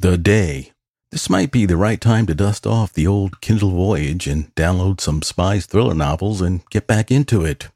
the 0.00 0.16
day. 0.16 0.72
This 1.10 1.30
might 1.30 1.50
be 1.50 1.64
the 1.64 1.78
right 1.78 1.98
time 1.98 2.26
to 2.26 2.34
dust 2.34 2.66
off 2.66 2.92
the 2.92 3.06
old 3.06 3.40
Kindle 3.40 3.70
Voyage 3.70 4.26
and 4.26 4.54
download 4.54 5.00
some 5.00 5.22
spies 5.22 5.64
thriller 5.64 5.94
novels 5.94 6.42
and 6.42 6.68
get 6.68 6.86
back 6.86 7.10
into 7.10 7.46
it. 7.46 7.68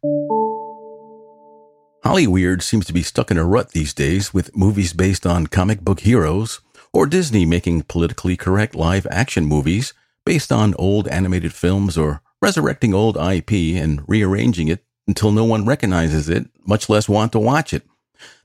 Hollyweird 2.05 2.61
seems 2.61 2.85
to 2.87 2.93
be 2.93 3.03
stuck 3.03 3.31
in 3.31 3.39
a 3.39 3.45
rut 3.45 3.71
these 3.71 3.95
days 3.95 4.35
with 4.35 4.55
movies 4.55 4.93
based 4.93 5.25
on 5.25 5.47
comic 5.47 5.81
book 5.81 6.01
heroes, 6.01 6.61
or 6.93 7.07
Disney 7.07 7.47
making 7.47 7.85
politically 7.85 8.37
correct 8.37 8.75
live 8.75 9.07
action 9.11 9.47
movies 9.47 9.95
based 10.27 10.53
on 10.53 10.75
old 10.75 11.09
animated 11.09 11.55
films 11.55 11.97
or 11.97 12.21
resurrecting 12.43 12.93
old 12.93 13.17
IP 13.17 13.53
and 13.81 14.07
rearranging 14.07 14.69
it 14.69 14.85
until 15.09 15.33
no 15.33 15.45
one 15.45 15.65
recognizes 15.65 16.29
it, 16.29 16.51
much 16.67 16.91
less 16.91 17.09
want 17.09 17.33
to 17.33 17.39
watch 17.39 17.73
it. 17.73 17.83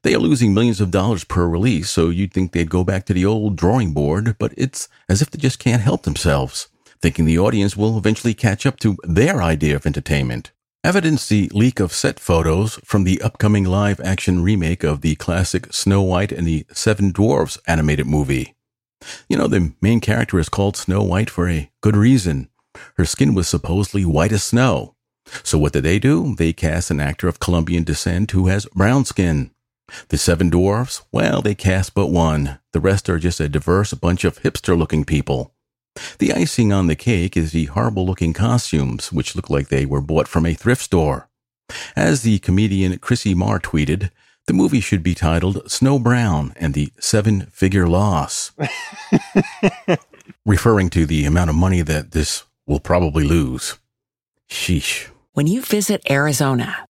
They 0.03 0.13
are 0.13 0.19
losing 0.19 0.53
millions 0.53 0.79
of 0.79 0.91
dollars 0.91 1.23
per 1.23 1.47
release, 1.47 1.89
so 1.89 2.09
you'd 2.09 2.33
think 2.33 2.51
they'd 2.51 2.69
go 2.69 2.83
back 2.83 3.05
to 3.05 3.13
the 3.13 3.25
old 3.25 3.55
drawing 3.55 3.93
board, 3.93 4.37
but 4.37 4.53
it's 4.57 4.87
as 5.09 5.21
if 5.21 5.29
they 5.29 5.37
just 5.37 5.59
can't 5.59 5.81
help 5.81 6.03
themselves, 6.03 6.69
thinking 7.01 7.25
the 7.25 7.39
audience 7.39 7.75
will 7.75 7.97
eventually 7.97 8.33
catch 8.33 8.65
up 8.65 8.79
to 8.79 8.97
their 9.03 9.41
idea 9.41 9.75
of 9.75 9.85
entertainment. 9.85 10.51
Evidence 10.83 11.27
the 11.27 11.49
leak 11.53 11.79
of 11.79 11.91
set 11.91 12.19
photos 12.19 12.75
from 12.85 13.03
the 13.03 13.21
upcoming 13.21 13.65
live 13.65 13.99
action 13.99 14.41
remake 14.41 14.83
of 14.83 15.01
the 15.01 15.15
classic 15.15 15.73
Snow 15.73 16.01
White 16.01 16.31
and 16.31 16.47
the 16.47 16.65
Seven 16.71 17.11
Dwarfs 17.11 17.57
animated 17.67 18.05
movie. 18.05 18.55
You 19.27 19.37
know, 19.37 19.47
the 19.47 19.73
main 19.81 19.99
character 19.99 20.39
is 20.39 20.49
called 20.49 20.77
Snow 20.77 21.03
White 21.03 21.29
for 21.29 21.49
a 21.49 21.69
good 21.81 21.97
reason. 21.97 22.49
Her 22.95 23.05
skin 23.05 23.33
was 23.33 23.47
supposedly 23.47 24.05
white 24.05 24.31
as 24.31 24.43
snow. 24.43 24.95
So 25.43 25.57
what 25.57 25.73
did 25.73 25.83
they 25.83 25.99
do? 25.99 26.35
They 26.35 26.53
cast 26.53 26.91
an 26.91 26.99
actor 26.99 27.27
of 27.27 27.39
Colombian 27.39 27.83
descent 27.83 28.31
who 28.31 28.47
has 28.47 28.65
brown 28.67 29.03
skin. 29.05 29.51
The 30.09 30.17
seven 30.17 30.49
dwarfs? 30.49 31.03
Well, 31.11 31.41
they 31.41 31.55
cast 31.55 31.93
but 31.93 32.07
one. 32.07 32.59
The 32.73 32.79
rest 32.79 33.09
are 33.09 33.19
just 33.19 33.39
a 33.39 33.49
diverse 33.49 33.93
bunch 33.93 34.23
of 34.23 34.39
hipster 34.39 34.77
looking 34.77 35.05
people. 35.05 35.53
The 36.19 36.33
icing 36.33 36.71
on 36.71 36.87
the 36.87 36.95
cake 36.95 37.35
is 37.35 37.51
the 37.51 37.65
horrible 37.65 38.05
looking 38.05 38.33
costumes, 38.33 39.11
which 39.11 39.35
look 39.35 39.49
like 39.49 39.69
they 39.69 39.85
were 39.85 40.01
bought 40.01 40.27
from 40.27 40.45
a 40.45 40.53
thrift 40.53 40.81
store. 40.81 41.29
As 41.95 42.21
the 42.21 42.39
comedian 42.39 42.97
Chrissie 42.99 43.35
Mayr 43.35 43.59
tweeted, 43.59 44.11
the 44.45 44.53
movie 44.53 44.79
should 44.79 45.03
be 45.03 45.13
titled 45.13 45.69
Snow 45.69 45.99
Brown 45.99 46.53
and 46.55 46.73
the 46.73 46.91
Seven 46.99 47.47
Figure 47.51 47.87
Loss, 47.87 48.51
referring 50.45 50.89
to 50.91 51.05
the 51.05 51.25
amount 51.25 51.49
of 51.49 51.55
money 51.55 51.81
that 51.81 52.11
this 52.11 52.43
will 52.65 52.79
probably 52.79 53.25
lose. 53.25 53.77
Sheesh. 54.49 55.09
When 55.33 55.47
you 55.47 55.61
visit 55.61 56.09
Arizona, 56.09 56.85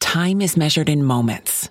time 0.00 0.42
is 0.42 0.56
measured 0.56 0.90
in 0.90 1.02
moments, 1.02 1.70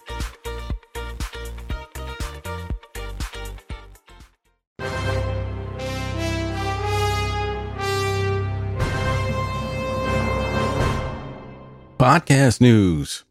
Podcast 12.01 12.59
news. 12.59 13.25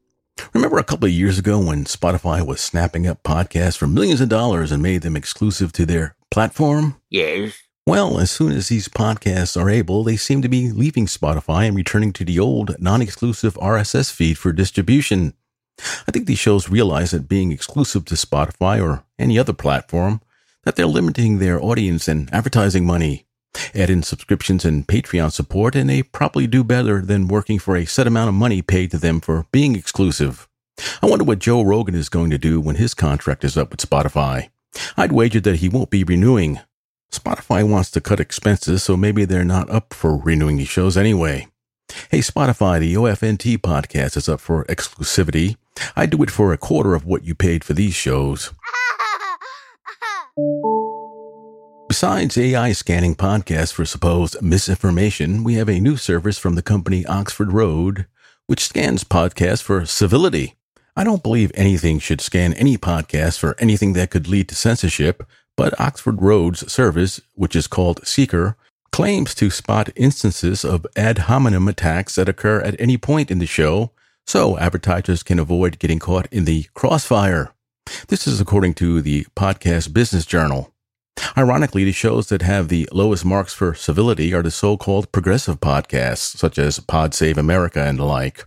Remember 0.55 0.79
a 0.79 0.85
couple 0.85 1.07
of 1.07 1.13
years 1.13 1.41
ago 1.41 1.59
when 1.59 1.85
Spotify 1.87 2.47
was 2.47 2.61
snapping 2.61 3.05
up 3.05 3.25
podcasts 3.25 3.77
for 3.77 3.89
millions 3.89 4.21
of 4.21 4.29
dollars 4.29 4.71
and 4.71 4.81
made 4.81 5.03
them 5.03 5.17
exclusive 5.17 5.73
to 5.73 5.85
their 5.85 6.15
platform? 6.31 6.95
Yes. 7.11 7.59
Well, 7.85 8.21
as 8.21 8.31
soon 8.31 8.53
as 8.53 8.69
these 8.69 8.87
podcasts 8.87 9.61
are 9.61 9.69
able, 9.69 10.05
they 10.05 10.17
seem 10.17 10.41
to 10.43 10.49
be 10.49 10.71
leaving 10.71 11.07
Spotify 11.07 11.67
and 11.67 11.75
returning 11.75 12.13
to 12.13 12.25
the 12.25 12.39
old 12.39 12.77
non 12.79 13.03
exclusive 13.03 13.55
RSS 13.55 14.13
feed 14.13 14.39
for 14.39 14.53
distribution. 14.53 15.35
I 16.07 16.13
think 16.13 16.29
these 16.29 16.39
shows 16.39 16.71
realize 16.71 17.11
that 17.11 17.29
being 17.29 17.51
exclusive 17.51 18.05
to 18.05 18.15
Spotify 18.15 18.81
or 18.81 19.03
any 19.19 19.37
other 19.37 19.53
platform, 19.53 20.21
that 20.63 20.77
they're 20.77 20.87
limiting 20.87 21.41
their 21.41 21.61
audience 21.61 22.07
and 22.07 22.33
advertising 22.33 22.87
money. 22.87 23.27
Add 23.75 23.91
in 23.91 24.03
subscriptions 24.03 24.65
and 24.65 24.87
Patreon 24.87 25.33
support, 25.33 25.75
and 25.75 25.91
they 25.91 26.03
probably 26.03 26.47
do 26.47 26.65
better 26.65 27.01
than 27.01 27.29
working 27.29 27.59
for 27.59 27.77
a 27.77 27.85
set 27.85 28.07
amount 28.07 28.29
of 28.29 28.35
money 28.35 28.63
paid 28.63 28.91
to 28.93 28.99
them 28.99 29.21
for 29.21 29.47
being 29.53 29.75
exclusive. 29.75 30.49
I 31.03 31.07
wonder 31.07 31.25
what 31.25 31.39
Joe 31.39 31.63
Rogan 31.63 31.95
is 31.95 32.09
going 32.09 32.31
to 32.31 32.39
do 32.39 32.61
when 32.61 32.77
his 32.77 32.95
contract 32.95 33.45
is 33.45 33.57
up 33.57 33.71
with 33.71 33.81
Spotify. 33.81 34.51
I'd 34.97 35.13
wager 35.13 35.41
that 35.41 35.57
he 35.57 35.69
won't 35.69 35.91
be 35.91 36.05
renewing. 36.05 36.61
Spotify 37.13 37.69
wants 37.69 37.91
to 37.93 38.01
cut 38.01 38.21
expenses, 38.21 38.83
so 38.83 38.97
maybe 38.97 39.25
they're 39.25 39.45
not 39.45 39.69
up 39.69 39.93
for 39.93 40.17
renewing 40.17 40.57
these 40.57 40.69
shows 40.69 40.97
anyway. 40.97 41.49
Hey, 42.11 42.21
Spotify, 42.21 42.79
the 42.79 42.95
OFNT 42.95 43.59
podcast 43.59 44.17
is 44.17 44.29
up 44.29 44.41
for 44.41 44.65
exclusivity. 44.67 45.57
I'd 45.97 46.11
do 46.11 46.23
it 46.23 46.31
for 46.31 46.53
a 46.53 46.59
quarter 46.59 46.95
of 46.95 47.05
what 47.05 47.25
you 47.25 47.35
paid 47.35 47.65
for 47.65 47.73
these 47.73 47.95
shows. 47.95 48.53
Besides 51.91 52.39
AI 52.39 52.71
scanning 52.71 53.17
podcasts 53.17 53.73
for 53.73 53.85
supposed 53.85 54.41
misinformation, 54.41 55.43
we 55.43 55.55
have 55.55 55.69
a 55.69 55.81
new 55.81 55.97
service 55.97 56.39
from 56.39 56.55
the 56.55 56.63
company 56.63 57.05
Oxford 57.05 57.51
Road, 57.53 58.07
which 58.47 58.63
scans 58.63 59.03
podcasts 59.03 59.61
for 59.61 59.85
civility. 59.85 60.55
I 60.95 61.03
don't 61.03 61.25
believe 61.25 61.51
anything 61.53 61.99
should 61.99 62.21
scan 62.21 62.55
any 62.55 62.79
podcast 62.79 63.41
for 63.41 63.57
anything 63.59 63.95
that 63.95 64.11
could 64.11 64.29
lead 64.29 64.49
to 64.51 64.55
censorship, 64.55 65.25
But 65.57 65.79
Oxford 65.81 66.23
Roads 66.23 66.73
Service, 66.73 67.21
which 67.35 67.57
is 67.57 67.67
called 67.67 68.03
Seekr, 68.03 68.55
claims 68.93 69.35
to 69.35 69.51
spot 69.51 69.91
instances 69.97 70.65
of 70.65 70.87
ad 70.95 71.19
hominem 71.27 71.67
attacks 71.67 72.15
that 72.15 72.29
occur 72.29 72.61
at 72.61 72.81
any 72.81 72.99
point 72.99 73.33
in 73.33 73.41
the 73.41 73.47
show, 73.47 73.91
so 74.29 74.57
advertisers 74.59 75.25
can 75.25 75.41
avoid 75.41 75.81
getting 75.81 75.99
caught 75.99 76.29
in 76.31 76.45
the 76.45 76.67
crossfire. 76.73 77.53
This 78.07 78.29
is 78.29 78.41
according 78.41 78.75
to 78.75 79.03
the 79.03 79.27
Podcast 79.35 79.93
Business 79.93 80.25
Journal. 80.25 80.73
Ironically, 81.37 81.85
the 81.85 81.93
shows 81.93 82.29
that 82.29 82.43
have 82.43 82.69
the 82.69 82.89
lowest 82.93 83.25
marks 83.25 83.55
for 83.55 83.75
civility 83.75 84.33
are 84.35 84.43
the 84.43 84.51
so-called 84.51 85.13
progressive 85.13 85.61
podcasts, 85.61 86.37
such 86.37 86.59
as 86.59 86.81
Pod 86.81 87.15
Save 87.15 87.39
America 87.39 87.83
and 87.83 87.99
the 87.99 88.05
like. 88.05 88.45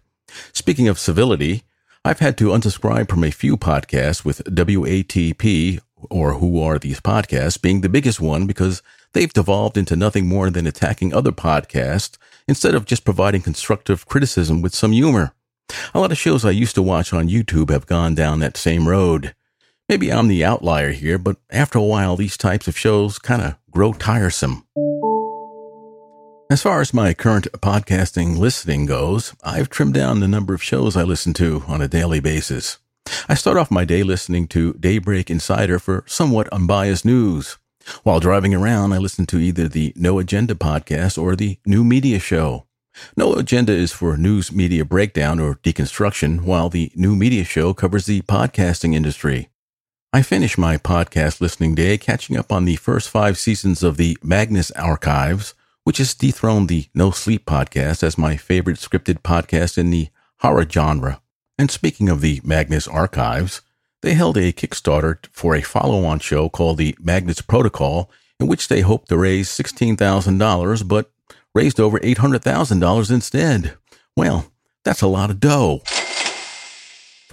Speaking 0.51 0.87
of 0.87 0.99
civility, 0.99 1.63
I've 2.05 2.19
had 2.19 2.37
to 2.39 2.49
unsubscribe 2.49 3.09
from 3.09 3.23
a 3.23 3.31
few 3.31 3.55
podcasts 3.57 4.25
with 4.25 4.43
WATP, 4.43 5.79
or 6.09 6.33
Who 6.33 6.61
Are 6.61 6.79
These 6.79 6.99
Podcasts, 6.99 7.61
being 7.61 7.81
the 7.81 7.89
biggest 7.89 8.19
one 8.19 8.45
because 8.45 8.81
they've 9.13 9.31
devolved 9.31 9.77
into 9.77 9.95
nothing 9.95 10.27
more 10.27 10.49
than 10.49 10.67
attacking 10.67 11.13
other 11.13 11.31
podcasts 11.31 12.17
instead 12.47 12.75
of 12.75 12.85
just 12.85 13.05
providing 13.05 13.41
constructive 13.41 14.05
criticism 14.05 14.61
with 14.61 14.75
some 14.75 14.91
humor. 14.91 15.33
A 15.93 15.99
lot 15.99 16.11
of 16.11 16.17
shows 16.17 16.43
I 16.43 16.51
used 16.51 16.75
to 16.75 16.81
watch 16.81 17.13
on 17.13 17.29
YouTube 17.29 17.69
have 17.69 17.85
gone 17.85 18.15
down 18.15 18.39
that 18.39 18.57
same 18.57 18.87
road. 18.87 19.33
Maybe 19.93 20.11
I'm 20.11 20.27
the 20.27 20.43
outlier 20.43 20.91
here, 20.91 21.19
but 21.19 21.37
after 21.51 21.77
a 21.77 21.83
while, 21.83 22.15
these 22.15 22.35
types 22.35 22.67
of 22.67 22.75
shows 22.75 23.19
kind 23.19 23.43
of 23.43 23.57
grow 23.69 23.93
tiresome. 23.93 24.65
As 26.49 26.63
far 26.63 26.81
as 26.81 26.95
my 26.95 27.13
current 27.13 27.45
podcasting 27.61 28.39
listening 28.39 28.87
goes, 28.87 29.35
I've 29.43 29.69
trimmed 29.69 29.93
down 29.93 30.19
the 30.19 30.27
number 30.27 30.55
of 30.55 30.63
shows 30.63 30.97
I 30.97 31.03
listen 31.03 31.31
to 31.33 31.63
on 31.67 31.79
a 31.79 31.87
daily 31.87 32.19
basis. 32.19 32.79
I 33.29 33.35
start 33.35 33.55
off 33.55 33.69
my 33.69 33.85
day 33.85 34.01
listening 34.01 34.47
to 34.47 34.73
Daybreak 34.73 35.29
Insider 35.29 35.77
for 35.77 36.03
somewhat 36.07 36.49
unbiased 36.51 37.05
news. 37.05 37.59
While 38.01 38.19
driving 38.19 38.55
around, 38.55 38.93
I 38.93 38.97
listen 38.97 39.27
to 39.27 39.37
either 39.37 39.67
the 39.67 39.93
No 39.95 40.17
Agenda 40.17 40.55
podcast 40.55 41.21
or 41.21 41.35
the 41.35 41.59
New 41.67 41.83
Media 41.83 42.17
Show. 42.17 42.65
No 43.15 43.35
Agenda 43.35 43.73
is 43.73 43.91
for 43.91 44.17
news 44.17 44.51
media 44.51 44.85
breakdown 44.85 45.39
or 45.39 45.57
deconstruction, 45.57 46.41
while 46.41 46.69
the 46.69 46.91
New 46.95 47.15
Media 47.15 47.43
Show 47.43 47.75
covers 47.75 48.07
the 48.07 48.23
podcasting 48.23 48.95
industry. 48.95 49.49
I 50.15 50.21
finish 50.21 50.59
my 50.59 50.77
podcast 50.77 51.41
listening 51.41 51.73
day 51.73 51.97
catching 51.97 52.37
up 52.37 52.51
on 52.51 52.65
the 52.65 52.75
first 52.75 53.09
five 53.09 53.35
seasons 53.35 53.81
of 53.81 53.97
the 53.97 54.15
Magnus 54.21 54.69
Archives, 54.69 55.55
which 55.85 55.97
has 55.97 56.13
dethroned 56.13 56.69
the 56.69 56.85
No 56.93 57.09
Sleep 57.09 57.47
podcast 57.47 58.03
as 58.03 58.15
my 58.15 58.37
favorite 58.37 58.77
scripted 58.77 59.23
podcast 59.23 59.75
in 59.75 59.89
the 59.89 60.09
horror 60.41 60.69
genre. 60.69 61.19
And 61.57 61.71
speaking 61.71 62.09
of 62.09 62.21
the 62.21 62.41
Magnus 62.43 62.87
Archives, 62.87 63.61
they 64.03 64.13
held 64.13 64.37
a 64.37 64.53
Kickstarter 64.53 65.17
for 65.31 65.55
a 65.55 65.63
follow 65.63 66.05
on 66.05 66.19
show 66.19 66.47
called 66.47 66.77
the 66.77 66.95
Magnus 66.99 67.41
Protocol, 67.41 68.11
in 68.39 68.45
which 68.45 68.67
they 68.67 68.81
hoped 68.81 69.09
to 69.09 69.17
raise 69.17 69.49
$16,000, 69.49 70.87
but 70.87 71.11
raised 71.55 71.79
over 71.79 71.97
$800,000 71.99 73.09
instead. 73.09 73.73
Well, 74.15 74.51
that's 74.85 75.01
a 75.01 75.07
lot 75.07 75.31
of 75.31 75.39
dough. 75.39 75.81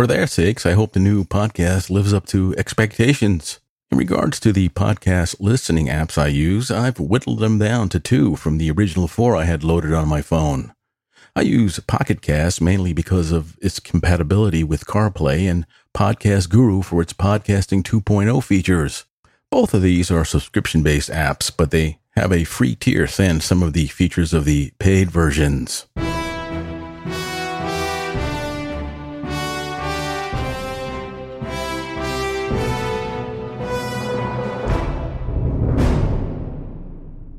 For 0.01 0.07
their 0.07 0.27
sakes, 0.27 0.65
I 0.65 0.73
hope 0.73 0.95
the 0.95 0.99
new 0.99 1.25
podcast 1.25 1.91
lives 1.91 2.15
up 2.15 2.25
to 2.29 2.55
expectations. 2.57 3.61
In 3.91 3.99
regards 3.99 4.41
to 4.41 4.51
the 4.51 4.71
podcast 4.71 5.37
listening 5.41 5.89
apps 5.89 6.17
I 6.17 6.29
use, 6.29 6.71
I've 6.71 6.99
whittled 6.99 7.41
them 7.41 7.59
down 7.59 7.91
to 7.91 8.01
two 8.01 8.35
from 8.37 8.57
the 8.57 8.71
original 8.71 9.07
four 9.07 9.37
I 9.37 9.45
had 9.45 9.63
loaded 9.63 9.93
on 9.93 10.09
my 10.09 10.23
phone. 10.23 10.73
I 11.37 11.43
use 11.43 11.79
Pocket 11.81 12.23
Cast 12.23 12.63
mainly 12.63 12.95
because 12.95 13.31
of 13.31 13.59
its 13.61 13.79
compatibility 13.79 14.65
with 14.65 14.87
CarPlay 14.87 15.41
and 15.41 15.67
Podcast 15.95 16.49
Guru 16.49 16.81
for 16.81 17.03
its 17.03 17.13
podcasting 17.13 17.83
2.0 17.83 18.43
features. 18.43 19.05
Both 19.51 19.75
of 19.75 19.83
these 19.83 20.11
are 20.11 20.25
subscription 20.25 20.83
based 20.83 21.11
apps, 21.11 21.55
but 21.55 21.73
they 21.73 21.99
have 22.17 22.33
a 22.33 22.45
free 22.45 22.75
tier 22.75 23.07
than 23.07 23.43
some 23.43 23.63
of 23.63 23.75
the 23.75 23.89
features 23.89 24.33
of 24.33 24.47
the 24.47 24.73
paid 24.79 25.11
versions. 25.11 25.85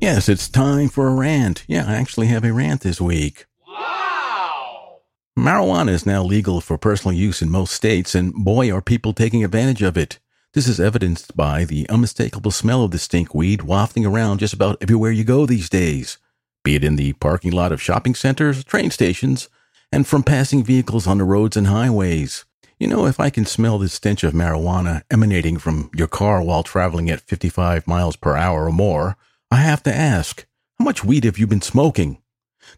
Yes, 0.02 0.28
it's 0.28 0.48
time 0.48 0.88
for 0.88 1.06
a 1.06 1.14
rant. 1.14 1.62
Yeah, 1.68 1.84
I 1.86 1.94
actually 1.94 2.26
have 2.26 2.42
a 2.42 2.52
rant 2.52 2.80
this 2.80 3.00
week. 3.00 3.46
Wow! 3.68 4.98
Marijuana 5.38 5.90
is 5.90 6.04
now 6.04 6.24
legal 6.24 6.60
for 6.60 6.76
personal 6.76 7.16
use 7.16 7.40
in 7.40 7.48
most 7.48 7.72
states, 7.72 8.16
and 8.16 8.34
boy, 8.34 8.72
are 8.72 8.82
people 8.82 9.12
taking 9.12 9.44
advantage 9.44 9.80
of 9.80 9.96
it. 9.96 10.18
This 10.54 10.66
is 10.66 10.80
evidenced 10.80 11.36
by 11.36 11.64
the 11.64 11.88
unmistakable 11.88 12.50
smell 12.50 12.82
of 12.82 12.90
the 12.90 12.98
stink 12.98 13.32
weed 13.32 13.62
wafting 13.62 14.04
around 14.04 14.38
just 14.38 14.52
about 14.52 14.76
everywhere 14.82 15.12
you 15.12 15.22
go 15.22 15.46
these 15.46 15.68
days, 15.68 16.18
be 16.64 16.74
it 16.74 16.82
in 16.82 16.96
the 16.96 17.12
parking 17.12 17.52
lot 17.52 17.70
of 17.70 17.80
shopping 17.80 18.16
centers, 18.16 18.64
train 18.64 18.90
stations, 18.90 19.48
and 19.92 20.04
from 20.04 20.24
passing 20.24 20.64
vehicles 20.64 21.06
on 21.06 21.18
the 21.18 21.24
roads 21.24 21.56
and 21.56 21.68
highways. 21.68 22.44
You 22.76 22.88
know, 22.88 23.06
if 23.06 23.20
I 23.20 23.30
can 23.30 23.46
smell 23.46 23.78
the 23.78 23.88
stench 23.88 24.24
of 24.24 24.32
marijuana 24.32 25.02
emanating 25.12 25.58
from 25.58 25.92
your 25.94 26.08
car 26.08 26.42
while 26.42 26.64
traveling 26.64 27.08
at 27.08 27.20
55 27.20 27.86
miles 27.86 28.16
per 28.16 28.34
hour 28.34 28.66
or 28.66 28.72
more, 28.72 29.16
I 29.52 29.56
have 29.56 29.82
to 29.82 29.94
ask, 29.94 30.46
how 30.78 30.84
much 30.86 31.04
weed 31.04 31.24
have 31.24 31.36
you 31.36 31.46
been 31.46 31.60
smoking? 31.60 32.22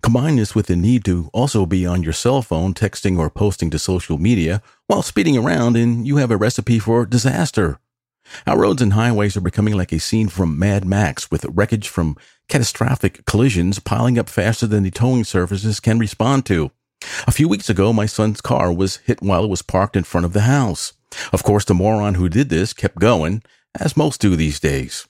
Combine 0.03 0.35
this 0.35 0.57
with 0.57 0.67
the 0.67 0.75
need 0.75 1.05
to 1.05 1.31
also 1.33 1.67
be 1.67 1.87
on 1.87 2.03
your 2.03 2.13
cell 2.13 2.43
phone 2.43 2.75
texting 2.75 3.17
or 3.17 3.31
posting 3.31 3.71
to 3.71 3.79
social 3.79 4.19
media 4.19 4.61
while 4.89 5.01
speeding 5.01 5.39
around 5.39 5.77
and 5.77 6.05
you 6.05 6.17
have 6.17 6.33
a 6.33 6.37
recipe 6.37 6.81
for 6.81 7.07
disaster. 7.07 7.79
Our 8.45 8.59
roads 8.59 8.83
and 8.83 8.95
highways 8.95 9.37
are 9.37 9.41
becoming 9.41 9.75
like 9.75 9.93
a 9.93 10.01
scene 10.01 10.27
from 10.27 10.59
Mad 10.59 10.85
Max 10.85 11.31
with 11.31 11.45
wreckage 11.45 11.87
from 11.87 12.17
catastrophic 12.49 13.25
collisions 13.25 13.79
piling 13.79 14.19
up 14.19 14.29
faster 14.29 14.67
than 14.67 14.83
the 14.83 14.91
towing 14.91 15.23
services 15.23 15.79
can 15.79 16.01
respond 16.01 16.45
to. 16.47 16.73
A 17.29 17.31
few 17.31 17.49
weeks 17.49 17.71
ago, 17.71 17.93
my 17.93 18.07
son's 18.07 18.41
car 18.41 18.73
was 18.73 18.97
hit 18.97 19.23
while 19.23 19.45
it 19.45 19.49
was 19.49 19.63
parked 19.63 19.95
in 19.95 20.03
front 20.03 20.25
of 20.25 20.33
the 20.33 20.41
house. 20.41 20.95
Of 21.33 21.45
course, 21.45 21.65
the 21.65 21.73
moron 21.73 22.15
who 22.15 22.29
did 22.29 22.49
this 22.49 22.73
kept 22.73 22.99
going, 22.99 23.45
as 23.79 23.97
most 23.97 24.21
do 24.21 24.35
these 24.35 24.59
days. 24.59 25.07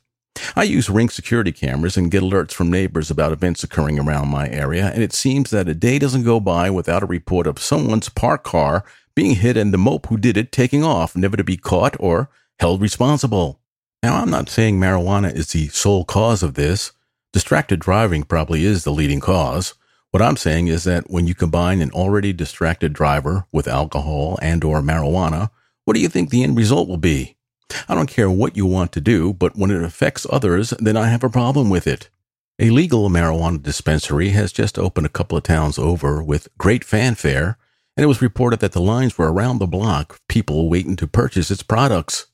I 0.56 0.64
use 0.64 0.90
Ring 0.90 1.08
security 1.08 1.52
cameras 1.52 1.96
and 1.96 2.10
get 2.10 2.22
alerts 2.22 2.52
from 2.52 2.70
neighbors 2.70 3.10
about 3.10 3.32
events 3.32 3.64
occurring 3.64 3.98
around 3.98 4.28
my 4.28 4.48
area, 4.48 4.90
and 4.92 5.02
it 5.02 5.12
seems 5.12 5.50
that 5.50 5.68
a 5.68 5.74
day 5.74 5.98
doesn't 5.98 6.24
go 6.24 6.40
by 6.40 6.70
without 6.70 7.02
a 7.02 7.06
report 7.06 7.46
of 7.46 7.58
someone's 7.58 8.08
parked 8.08 8.44
car 8.44 8.84
being 9.14 9.36
hit 9.36 9.56
and 9.56 9.72
the 9.72 9.78
mope 9.78 10.06
who 10.06 10.16
did 10.16 10.36
it 10.36 10.52
taking 10.52 10.82
off, 10.82 11.16
never 11.16 11.36
to 11.36 11.44
be 11.44 11.56
caught 11.56 11.96
or 12.00 12.30
held 12.58 12.80
responsible. 12.80 13.60
Now, 14.02 14.20
I'm 14.20 14.30
not 14.30 14.48
saying 14.48 14.78
marijuana 14.78 15.34
is 15.34 15.52
the 15.52 15.68
sole 15.68 16.04
cause 16.04 16.42
of 16.42 16.54
this. 16.54 16.92
Distracted 17.32 17.80
driving 17.80 18.22
probably 18.22 18.64
is 18.64 18.84
the 18.84 18.92
leading 18.92 19.20
cause. 19.20 19.74
What 20.10 20.22
I'm 20.22 20.36
saying 20.36 20.68
is 20.68 20.84
that 20.84 21.10
when 21.10 21.26
you 21.26 21.34
combine 21.34 21.80
an 21.80 21.90
already 21.90 22.32
distracted 22.32 22.92
driver 22.92 23.46
with 23.50 23.66
alcohol 23.66 24.38
and 24.42 24.62
or 24.62 24.80
marijuana, 24.80 25.50
what 25.84 25.94
do 25.94 26.00
you 26.00 26.08
think 26.08 26.30
the 26.30 26.42
end 26.42 26.56
result 26.56 26.88
will 26.88 26.96
be? 26.96 27.36
I 27.88 27.94
don't 27.94 28.10
care 28.10 28.30
what 28.30 28.56
you 28.56 28.66
want 28.66 28.92
to 28.92 29.00
do, 29.00 29.32
but 29.32 29.56
when 29.56 29.70
it 29.70 29.82
affects 29.82 30.26
others, 30.30 30.70
then 30.78 30.96
I 30.96 31.08
have 31.08 31.24
a 31.24 31.30
problem 31.30 31.70
with 31.70 31.86
it. 31.86 32.08
A 32.58 32.70
legal 32.70 33.08
marijuana 33.10 33.62
dispensary 33.62 34.30
has 34.30 34.52
just 34.52 34.78
opened 34.78 35.06
a 35.06 35.10
couple 35.10 35.36
of 35.36 35.44
towns 35.44 35.78
over 35.78 36.22
with 36.22 36.48
great 36.56 36.84
fanfare, 36.84 37.58
and 37.96 38.04
it 38.04 38.06
was 38.06 38.22
reported 38.22 38.60
that 38.60 38.72
the 38.72 38.80
lines 38.80 39.18
were 39.18 39.32
around 39.32 39.58
the 39.58 39.66
block, 39.66 40.20
people 40.28 40.68
waiting 40.68 40.96
to 40.96 41.06
purchase 41.06 41.50
its 41.50 41.62
products. 41.62 42.26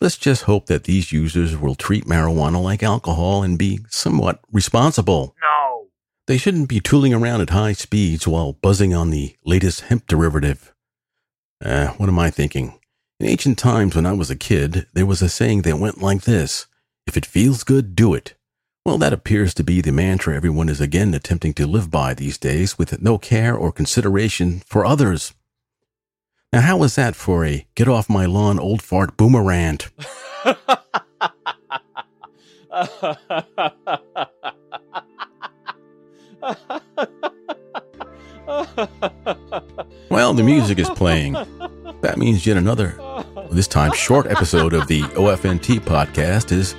Let's 0.00 0.16
just 0.16 0.44
hope 0.44 0.66
that 0.66 0.84
these 0.84 1.12
users 1.12 1.56
will 1.56 1.74
treat 1.74 2.04
marijuana 2.04 2.62
like 2.62 2.82
alcohol 2.82 3.42
and 3.42 3.58
be 3.58 3.80
somewhat 3.88 4.40
responsible. 4.52 5.34
No. 5.42 5.88
They 6.26 6.38
shouldn't 6.38 6.68
be 6.68 6.80
tooling 6.80 7.12
around 7.12 7.42
at 7.42 7.50
high 7.50 7.72
speeds 7.72 8.26
while 8.26 8.52
buzzing 8.52 8.94
on 8.94 9.10
the 9.10 9.36
latest 9.44 9.82
hemp 9.82 10.06
derivative. 10.06 10.72
Uh, 11.62 11.88
what 11.88 12.08
am 12.08 12.18
I 12.18 12.30
thinking? 12.30 12.78
In 13.20 13.26
ancient 13.26 13.58
times, 13.58 13.94
when 13.94 14.06
I 14.06 14.12
was 14.12 14.28
a 14.28 14.36
kid, 14.36 14.88
there 14.92 15.06
was 15.06 15.22
a 15.22 15.28
saying 15.28 15.62
that 15.62 15.78
went 15.78 16.02
like 16.02 16.22
this 16.22 16.66
If 17.06 17.16
it 17.16 17.24
feels 17.24 17.62
good, 17.62 17.94
do 17.94 18.12
it. 18.12 18.34
Well, 18.84 18.98
that 18.98 19.12
appears 19.12 19.54
to 19.54 19.64
be 19.64 19.80
the 19.80 19.92
mantra 19.92 20.34
everyone 20.34 20.68
is 20.68 20.80
again 20.80 21.14
attempting 21.14 21.54
to 21.54 21.66
live 21.66 21.92
by 21.92 22.14
these 22.14 22.38
days 22.38 22.76
with 22.76 23.00
no 23.00 23.16
care 23.16 23.56
or 23.56 23.70
consideration 23.70 24.62
for 24.66 24.84
others. 24.84 25.32
Now, 26.52 26.60
how 26.62 26.76
was 26.76 26.96
that 26.96 27.14
for 27.14 27.44
a 27.44 27.66
get 27.76 27.88
off 27.88 28.10
my 28.10 28.26
lawn 28.26 28.58
old 28.58 28.82
fart 28.82 29.16
boomerang? 29.16 29.78
well, 40.10 40.34
the 40.34 40.42
music 40.44 40.78
is 40.78 40.90
playing. 40.90 41.34
That 42.02 42.18
means 42.18 42.44
yet 42.46 42.56
another, 42.56 42.96
this 43.54 43.68
time 43.68 43.92
short 43.92 44.26
episode 44.26 44.72
of 44.72 44.88
the 44.88 45.02
OFNT 45.02 45.78
podcast 45.78 46.50
is 46.50 46.74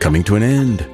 coming 0.00 0.22
to 0.24 0.36
an 0.36 0.42
end. 0.42 0.86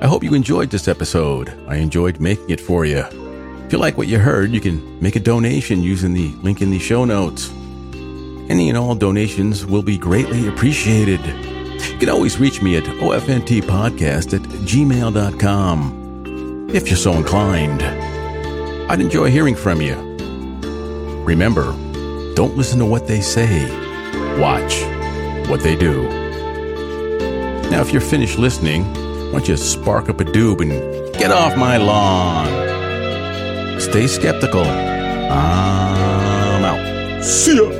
I 0.00 0.06
hope 0.06 0.22
you 0.22 0.34
enjoyed 0.34 0.70
this 0.70 0.86
episode. 0.86 1.48
I 1.66 1.76
enjoyed 1.76 2.20
making 2.20 2.50
it 2.50 2.60
for 2.60 2.84
you. 2.84 2.98
If 2.98 3.72
you 3.72 3.78
like 3.78 3.98
what 3.98 4.06
you 4.06 4.18
heard, 4.18 4.52
you 4.52 4.60
can 4.60 5.00
make 5.00 5.16
a 5.16 5.20
donation 5.20 5.82
using 5.82 6.12
the 6.12 6.28
link 6.42 6.62
in 6.62 6.70
the 6.70 6.78
show 6.78 7.04
notes. 7.04 7.50
Any 8.48 8.68
and 8.68 8.78
all 8.78 8.94
donations 8.94 9.66
will 9.66 9.82
be 9.82 9.98
greatly 9.98 10.46
appreciated. 10.46 11.20
You 11.24 11.98
can 11.98 12.08
always 12.08 12.38
reach 12.38 12.62
me 12.62 12.76
at 12.76 12.84
ofntpodcast 12.84 14.34
at 14.34 14.42
gmail.com 14.42 15.96
if 16.72 16.88
you're 16.88 16.96
so 16.96 17.12
inclined. 17.14 17.82
I'd 18.90 19.00
enjoy 19.00 19.30
hearing 19.30 19.56
from 19.56 19.80
you. 19.80 19.96
Remember, 21.24 21.72
don't 22.34 22.56
listen 22.56 22.78
to 22.78 22.86
what 22.86 23.06
they 23.06 23.20
say, 23.20 23.79
watch 24.38 24.82
what 25.48 25.62
they 25.62 25.76
do. 25.76 26.08
Now, 27.70 27.80
if 27.80 27.92
you're 27.92 28.00
finished 28.00 28.38
listening, 28.38 28.84
why 29.26 29.32
don't 29.32 29.48
you 29.48 29.56
spark 29.56 30.08
up 30.08 30.20
a 30.20 30.24
doob 30.24 30.60
and 30.60 31.14
get 31.14 31.30
off 31.30 31.56
my 31.56 31.76
lawn? 31.76 32.48
Stay 33.80 34.06
skeptical. 34.06 34.64
I'm 34.64 36.64
out. 36.64 37.24
See 37.24 37.56
ya. 37.56 37.79